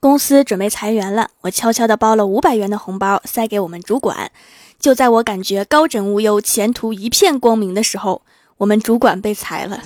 [0.00, 4.30] 公司准备裁员了，我悄悄地包了五百元的红包塞给我们主管。
[4.78, 8.22] 就在我感觉高枕无忧、前途一片光明的时候，
[8.58, 9.82] 我们主管被裁了。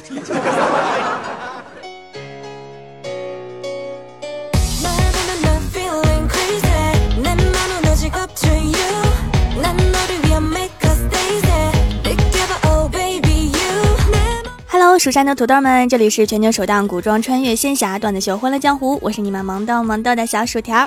[14.98, 20.86] 蜀山的土豆们，这里是全球首档古装穿越仙侠段子秀《欢乐江湖》，我是你们萌豆萌豆的小薯条。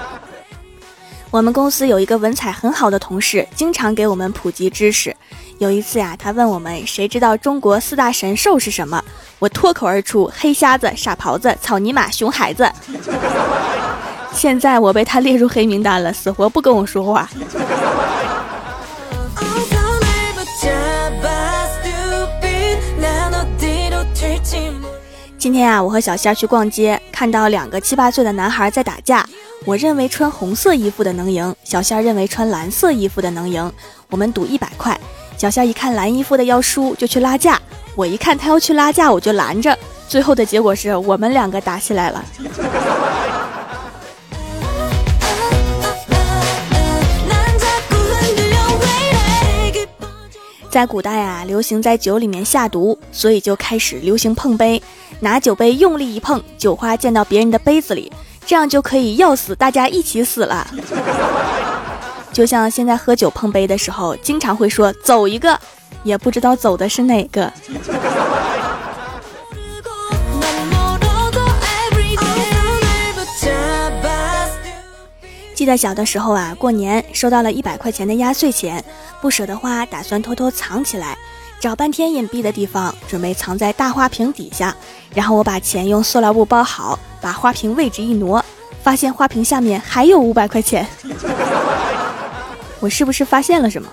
[1.30, 5.16] 我们公司有一个文采很好的同事，经常给我们普及知识。
[5.58, 9.02] 有一次呀，他问我们谁知道中国四大神兽是什么？
[9.38, 12.70] 我脱口而出：黑瞎子、傻狍子、草泥马、熊孩子。
[14.32, 17.28] 现在我被他列入黑名单了，死活不跟我说话。
[25.40, 29.26] 今天啊，我和小仙儿去逛街，看到两个七八岁的男孩在打架。
[29.64, 33.72] 我认为穿红色衣服的能赢，小仙儿认为穿蓝色衣服的能赢。
[34.10, 35.00] 我们赌一百块，
[35.38, 37.58] 小仙儿一看蓝衣服的要输，就去拉架。
[37.96, 39.74] 我一看他要去拉架，我就拦着。
[40.06, 42.22] 最后的结果是我们两个打起来了。
[50.70, 54.80] 在古代啊，流行在酒里面下毒，所以就开始流行碰杯，
[55.20, 58.10] 拿酒杯用力一碰，酒花溅到别人的杯子里，
[58.46, 60.66] 这样就可以要死大家一起死了。
[62.32, 65.58] 就像现在喝酒碰杯的时候，经常会说走一个，
[66.04, 67.52] 也不知道走的是哪个。
[75.54, 78.82] 记得小的时候啊，过年收到了一百块钱的压岁钱，
[79.20, 81.18] 不舍得花，打算偷偷藏起来，
[81.60, 84.74] 找半天隐蔽的地方，准备藏在大花瓶底下。
[85.14, 88.42] 然后我把钱用塑料布包好，把花瓶位置一挪，
[88.82, 90.86] 发现花瓶下面还有五百块钱。
[92.80, 93.88] 我是不是发现了什么？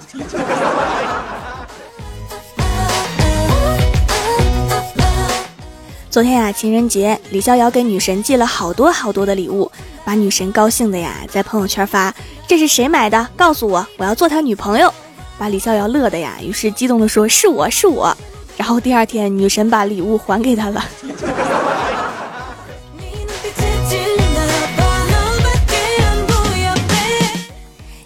[6.10, 9.70] 昨天呀，情人节，李逍遥给女神寄了好多好多的礼物。
[10.06, 12.16] 把女神高兴的呀，在朋友圈发
[12.48, 13.28] 这是谁买的？
[13.36, 14.94] 告诉我，我要做他女朋友。
[15.38, 18.16] 把李逍遥乐的呀，于是激动的说是我是我。
[18.58, 20.84] 然后第二天，女神把礼物还给他了。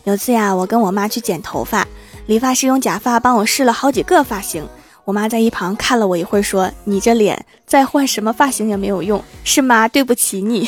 [0.04, 1.88] 有次呀，我跟我妈去剪头发，
[2.26, 4.68] 理发师用假发帮我试了好几个发型。
[5.06, 10.68] 我妈在一旁看了我一会儿，说：“你这脸再换什么发型也没有用，是妈对不起你。”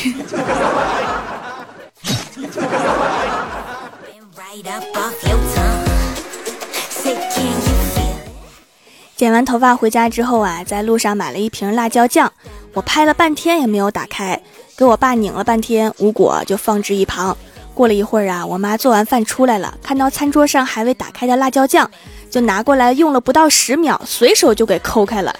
[9.24, 12.30] 剪完头发回家之后啊，在路上买了一瓶辣椒酱，
[12.74, 14.38] 我拍了半天也没有打开，
[14.76, 17.34] 给我爸拧了半天无果，就放置一旁。
[17.72, 21.90] 过了一会儿啊，我妈做完饭出来了，看到餐桌上还未打开的辣椒酱，
[22.30, 25.34] 就拿过来用了不到十秒，随手就给抠开了。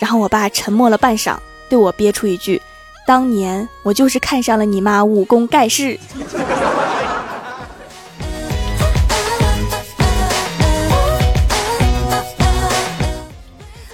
[0.00, 1.36] 然后我爸沉默了半晌，
[1.68, 2.60] 对我憋出一句
[3.06, 5.96] ：“当年我就是看上了你妈武功盖世。”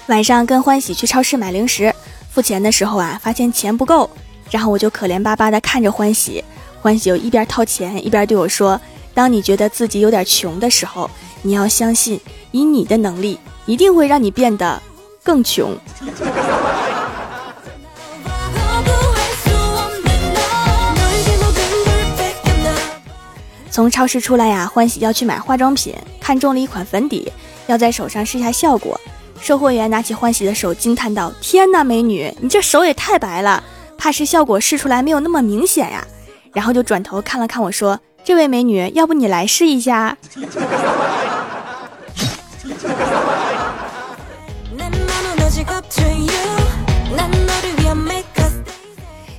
[0.09, 1.91] 晚上跟欢喜去超市买零食，
[2.31, 4.11] 付钱的时候啊，发现钱不够，
[4.51, 6.45] 然后我就可怜巴巴的看着欢喜，
[6.83, 8.79] 欢喜就一边掏钱一边对我说
[9.15, 11.11] ：“当你觉得自己有点穷的时候，
[11.41, 12.21] 你要相信，
[12.51, 14.83] 以你的能力，一定会让你变得
[15.23, 15.75] 更穷。”
[23.71, 27.33] 从超市出来呀，欢喜要去买化妆品，看中了一款粉底，
[27.67, 29.01] 要在手上试一下效果。
[29.45, 33.63] 售货员拿起欢喜的手，惊叹道：“天哪，美女，你这手也太白了，
[33.99, 36.03] 怕是效果试出来没有那么明显呀。”
[36.55, 40.17] 然后就转头看了看我说：“这位美女，要不你来试一下？”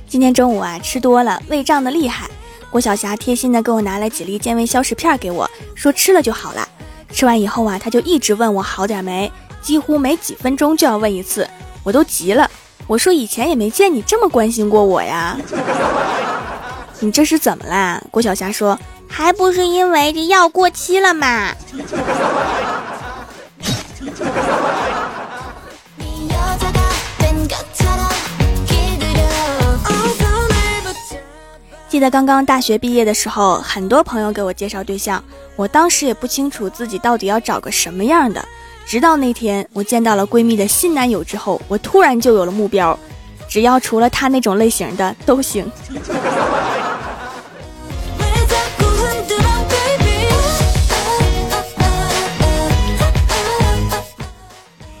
[0.06, 2.30] 今天中午啊，吃多了，胃胀的厉害。
[2.70, 6.68] 郭晓霞贴心的给我拿了几粒健胃消食片给我，说吃了就好了。
[7.10, 9.32] 吃完以后啊，他就一直问我好点没。
[9.66, 11.44] 几乎每几分钟就要问一次，
[11.82, 12.48] 我都急了。
[12.86, 15.36] 我说以前也没见你这么关心过我呀，
[17.00, 18.00] 你这是怎么啦？
[18.12, 18.78] 郭晓霞说，
[19.08, 21.52] 还不是因为这药过期了嘛。
[31.96, 35.24] 记得刚刚大学毕业的时候，很多朋友给我介绍对象，
[35.56, 38.44] 我当时也不清楚自己到底要找个什么样的。
[38.84, 42.98] 直到那天，我见到了闺蜜的新男友之后，我突然就有了目标。
[43.48, 45.66] 只要除了他那种类型的都行。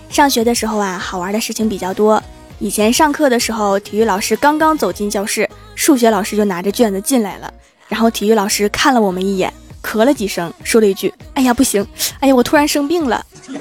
[0.08, 2.22] 上学的时候啊，好玩的事情比较多。
[2.58, 5.45] 以前上课的时候，体育老师刚刚走进教室，
[5.86, 7.48] 数学老师就拿着卷子进来了。
[7.86, 11.86] 然后体育老师看了我们一眼，咳了几声，说了一句：“哎呀，不行！
[12.18, 13.24] 哎呀，我突然生病了。”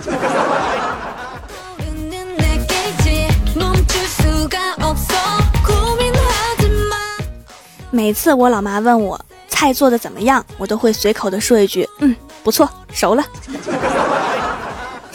[7.91, 13.23] 每次我老妈问我菜做的怎么样，我都会随口的说一句：“嗯，不错，熟了。”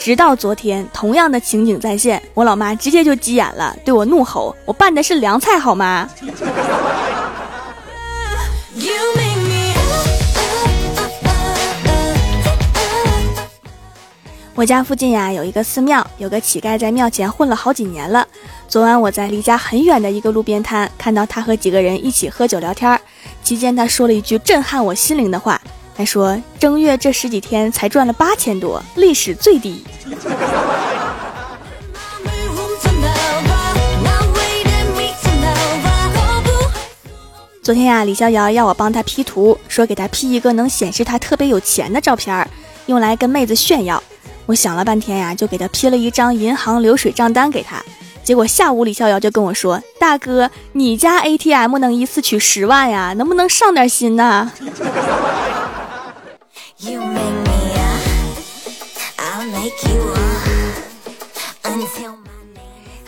[0.03, 6.09] 直到昨天，同样的情景再现，我老妈直接就急眼了，对我怒吼：“我拌的是凉菜好吗？”
[14.55, 18.27] 我家附近呀有一个寺庙，有个乞丐在庙前混了好几年了。
[18.67, 22.99] 昨晚我在离家很远的一个路边摊看到他和几个人一起喝酒聊天，
[23.43, 25.61] 期间他说了一句震撼我心灵的话。
[26.01, 29.83] 他说：“正月这十几天才赚了八千多，历史最低。
[37.61, 42.49] ”昨天呀，李逍遥要我帮他 P 图，说给他 P 一个能显示他特别有钱的照片，
[42.87, 44.01] 用来跟妹子炫耀。
[44.47, 47.79] 我想了半天呀，就给他 P 了一张银行流水账单给他。
[48.23, 53.13] 结果下午李逍遥就跟我说：“大哥，你家 ATM 能一次取十万呀？
[53.15, 54.51] 能不能上点心呢？”
[56.83, 57.99] You make me uh,
[59.19, 60.81] I'll make you uh,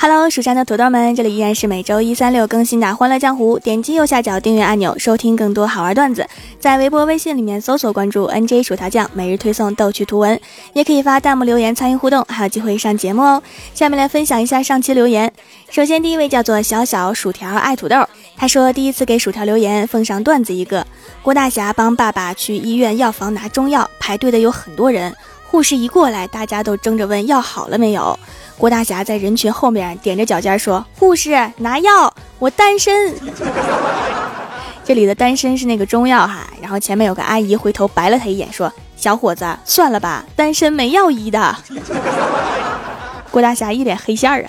[0.06, 3.58] Hello，蜀山的土豆们，这里依然是每周一、三、六更新的《欢乐江湖》。
[3.62, 6.28] 点击右下角订阅按钮，收听更多好玩段子。
[6.60, 10.38] 在微博、微信里面搜索关注 NJ 薯条酱，每日推送逗趣图文，
[10.74, 13.42] 也可以发弹幕留言参与互动，还有机会上节目哦。
[13.74, 15.32] 下面来分享一下上期留言。
[15.70, 18.06] 首先，第一位叫做小小薯条爱土豆，
[18.36, 20.86] 他说第一次给薯条留言，奉上段子一个：
[21.22, 25.16] 郭大侠帮爸爸去医院药房拿中药，排队的有很多人，
[25.50, 28.20] 护士一过来，大家都争着问药好了没有。
[28.64, 33.14] 郭大侠在人群后面踮着脚尖说：“护士拿药，我单身。
[34.86, 36.48] ”这里的单身是那个中药哈。
[36.62, 41.54] 然后前面有个阿姨回头白了他一眼，说：“小伙子，算了吧，单身没药医的。”
[43.30, 44.48] 郭大侠一脸黑线儿啊。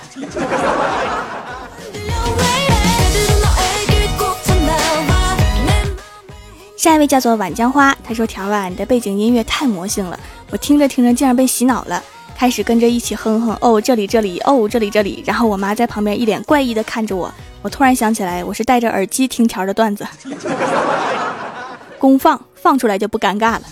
[6.76, 10.16] 下一位叫做晚江花，他说：“条啊，你的背景音乐太魔性了，
[10.52, 12.00] 我听着听着竟然被洗脑了。”
[12.36, 17.32] 开始跟着一起哼哼哦，这里这里哦，这里这里，然后我妈在旁边一脸怪异的看着我。
[17.62, 20.06] 我突然想起来，我是戴着耳机听条的段子，
[21.98, 23.62] 公放放出来就不尴尬了。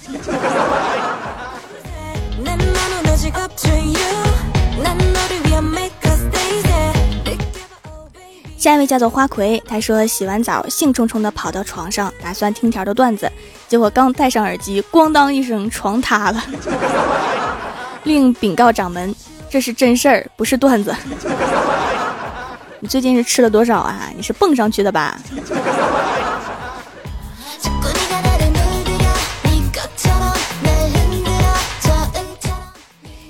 [8.57, 13.31] 下一位叫做花魁，他说洗完澡兴冲冲的跑到床上，打算听条的段子，
[13.67, 16.43] 结果刚戴上耳机，咣当一声，床塌了。
[18.05, 19.15] 另禀告掌门，
[19.49, 20.95] 这是真事儿，不是段子。
[22.81, 24.11] 你最近是吃了多少啊？
[24.17, 25.19] 你是蹦上去的吧？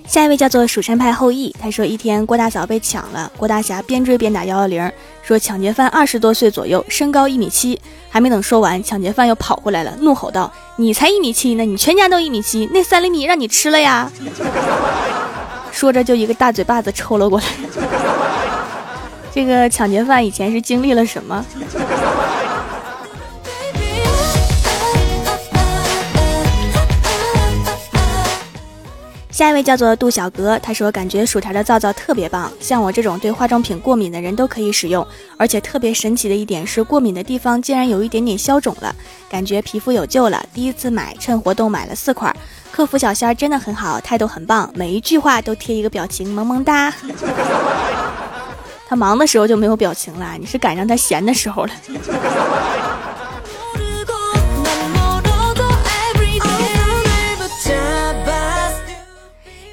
[0.07, 4.93] 下一位叫做蜀山派后羿，他说一天郭大嫂被抢了，郭大侠边追边打幺幺零，
[5.33, 7.81] 说抢劫犯二十多岁左右，身高一米七。
[8.11, 14.13] 还没等说完，抢劫犯又跑过来了，怒吼道：“你才一米七呢，你全家都一米七，那三厘米让你吃了呀！”
[15.73, 17.47] 说着就一个大嘴巴子抽了过来。
[19.35, 21.43] 这个抢劫犯以前是经历了什么？
[29.43, 35.05] 下一位叫做杜小格，他说感觉薯条的皂皂特别棒，像我这种对化妆品过敏的人都可以使用，
[35.37, 38.95] 而且特别神奇的一点是过敏的地方竟然有一点点消肿了，
[39.29, 40.41] 感觉皮肤有救了。
[40.55, 42.33] 第一次买，趁活动买了四块，
[42.71, 46.95] 客服小仙儿真的很好，态度很棒，每一句话都贴一个表情，萌萌哒。
[48.87, 51.73] 他忙的时候就没有表情了，你是赶上他闲的时候了。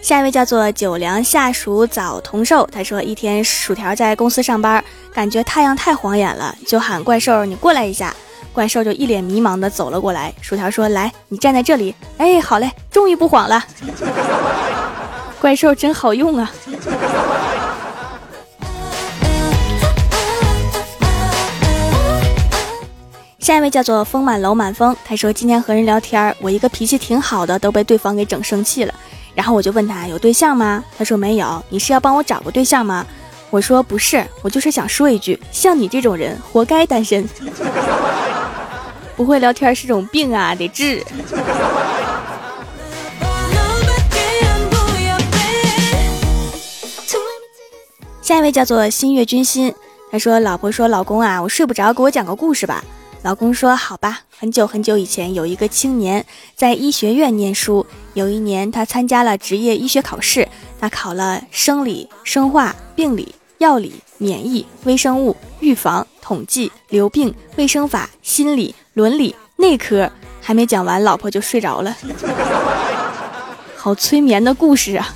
[0.10, 8.12] 下一位叫做九良下属早同寿，他说一天薯条在公司上班，感觉太阳太晃眼了，就喊怪兽你过来一下，
[8.52, 10.34] 怪兽就一脸迷茫的走了过来。
[10.42, 13.64] 薯条说来，你站在这里，哎，好嘞，终于不晃了。
[15.40, 16.52] 怪兽真好用啊。
[23.38, 28.94] 下一位叫做风满楼满风，他说今天和人聊天，我一个脾气挺好的都被对方给整生气了。
[29.40, 30.84] 然后我就问他有对象吗？
[30.98, 31.64] 他说没有。
[31.70, 33.06] 你是要帮我找个对象吗？
[33.50, 37.26] 我说不是，我就是想说一句，像你这种人，活该单身。
[39.16, 41.02] 不会聊天是种病啊，得治。
[48.22, 49.74] 下一位叫做新月君心，
[50.12, 52.84] 他说：“老婆说，老公啊，我睡不着，给我讲个故事吧。”
[53.22, 57.86] 老公说：“好吧。”很久很久以前，有一个青年在医学院念书。
[58.14, 60.48] 有一年，他参加了职业医学考试，
[60.80, 70.10] 他考了生理、生化、病理、药理、免疫、微生物、预防、统计、流病、卫生法、心理、伦理、内科，
[70.42, 71.94] 还没讲完，老婆就睡着了。
[73.76, 75.14] 好催眠的故事啊！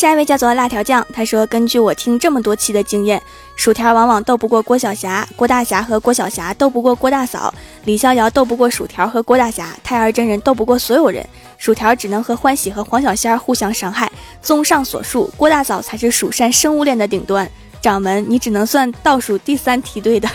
[0.00, 3.22] 下一位叫做辣条酱，他说：“根据我听这么多期的经验，
[3.54, 7.52] 薯条往往斗不过郭晓霞，郭大侠和郭晓霞斗不过郭大嫂，
[7.84, 11.22] 李逍遥斗不过薯条和郭大侠，太儿真人斗不过所有人，
[11.58, 14.10] 薯条只能和欢喜和黄小仙互相伤害。
[14.40, 17.46] 综上所述，郭大嫂才是蜀山生物链的顶端。
[17.82, 20.26] 掌门，你只能算倒数第三梯队的。”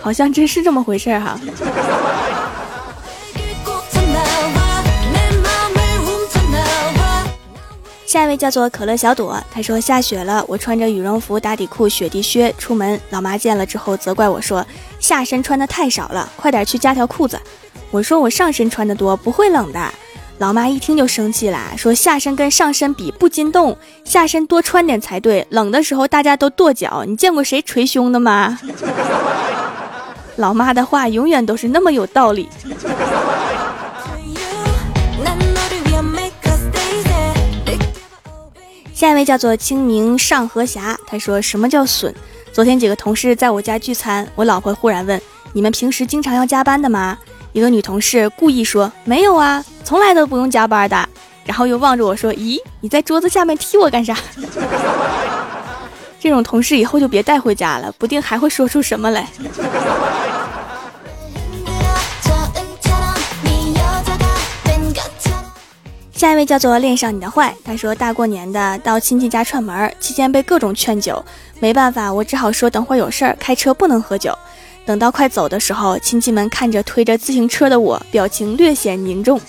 [0.00, 1.36] 好像真是这么回事儿哈。
[8.12, 14.62] 下一位叫做可乐小朵，他说下雪了，我穿着羽绒服、打底裤、雪地靴出门，老妈见了之后责怪我说
[15.00, 17.40] 下身穿的太少了，快点去加条裤子。
[17.90, 19.80] 我说我上身穿的多，不会冷的。
[20.36, 28.60] 老妈一听就生气了，说下身跟上身比不禁冻，下身多穿点才对，冷的时候大家都跺脚，你见过谁捶胸的吗？
[30.36, 32.46] 老妈的话永远都是那么有道理。
[39.02, 42.14] 下一位叫做清明上河霞，他说什么叫损？
[42.52, 45.20] 昨天几个同事在我家聚餐，我老婆忽然问
[45.52, 47.18] ：“你们平时经常要加班的吗？”
[47.52, 51.08] 一个女同事故意说：“没有啊，从来都不用加班的。”
[51.44, 54.16] 然后又望着我说：“咦，你在桌子下面踢我干啥？”
[56.20, 59.26] 这种同事以后就别带回家了，不定还会说出什么来。
[66.42, 71.24] 位叫做恋上你的坏，他说大过年的到亲戚家串门，期间被各种劝酒，
[71.60, 74.36] 没办法，我只好说等会儿有事儿，开车不能喝酒。
[74.84, 79.40] 等到快走的时候，亲戚们看着推着自行车的我，表情略显凝重。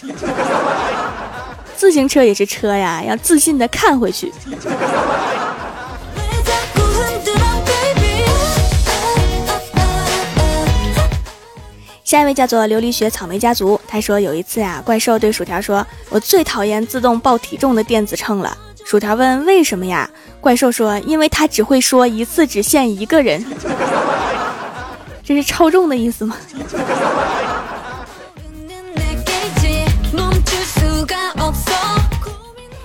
[1.75, 4.31] 自行车也是车呀，要自信的看回去。
[12.13, 18.55] 下一位叫做琉璃雪草莓家族，他说有一次啊，怪兽对薯条说：“我最讨厌自动报体重的电子秤了。”
[18.86, 20.08] 薯条问：“为什么呀？”
[20.39, 23.43] 怪兽说：“因为他只会说一次只限一个人。
[25.25, 26.38] ”这是超重的意思吗？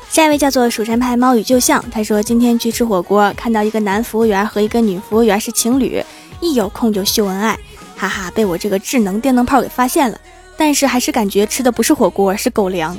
[0.09, 6.03] 下一位叫做蜀山派猫与旧相，他说今天去吃火锅，看到一个男服务员和一个女服务员是情侣，
[6.41, 7.59] 一有空就秀恩爱。
[7.99, 10.17] 哈哈，被我这个智能电灯泡给发现了，
[10.57, 12.97] 但是还是感觉吃的不是火锅，是狗粮。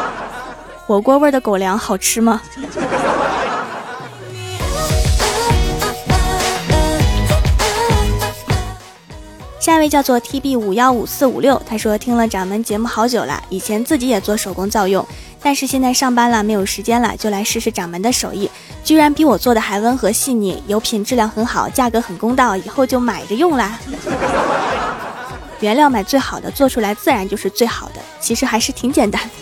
[0.86, 2.42] 火锅味的狗粮好吃吗？
[9.58, 15.04] 下一位叫做 T B 五幺五四五六，他说听了掌门节目好久了，以前自己也做手工皂用，
[15.42, 18.48] 但是现在上班了没有时间了，就来试试掌门的手艺，
[18.86, 23.76] 居然比我做的还温和细腻，油品质量很好，价格很公道，以后就买着用啦。
[25.58, 29.20] 原料买最好的，做出来自然就是最好的，其实还是挺简单。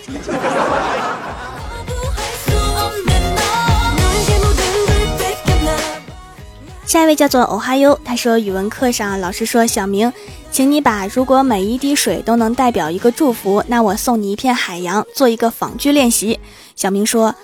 [6.87, 10.11] 下一位叫做欧哈优，他说语文课上老师说小明，
[10.51, 16.41] 请你把如果每一滴水都能代表一个祝福，那我送你一片海洋，做一个仿句练习。
[16.75, 17.35] 小明说，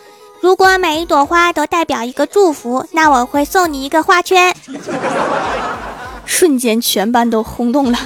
[0.40, 4.54] 如果每一朵花都代表一个祝福，那我会送你一个花圈。
[6.24, 7.98] 瞬间全班都轰动了。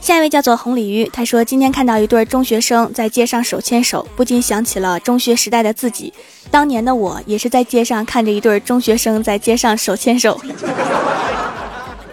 [0.00, 6.12] 下一位叫做红鲤鱼，他说今天看到一对中学生在街上手牵手，不禁想起了中学时代的自己。
[6.52, 10.40] 当年的我也是在街上看着一对中学生在街上手牵手，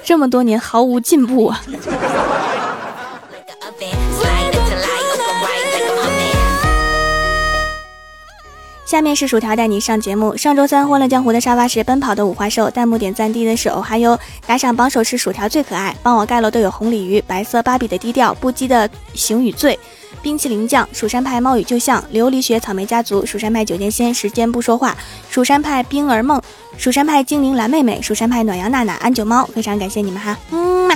[0.04, 1.62] 这么多年毫无进步啊。
[8.90, 10.36] 下面是薯条带你上节目。
[10.36, 14.18] 上周三欢乐江湖的沙发是奔跑的五花兽，弹幕点赞低的是哦，还有
[14.48, 19.78] 打赏榜首是薯条最可爱，帮我盖楼都有红鲤鱼、白色芭比的低调、不羁的行与醉、
[20.24, 24.98] 冰淇淋酱、蜀山派猫与旧像、琉璃雪草莓家族、蜀山派九剑仙、时间不说话、
[25.30, 26.42] 蜀山派冰儿梦、
[26.76, 30.96] 蜀山派精灵蓝妹妹、蜀山派暖阳娜娜、安九猫，非常感谢你们哈，嗯嘛。